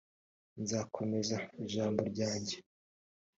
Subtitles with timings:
[0.61, 2.55] nzakomeza ijambo ryanjye.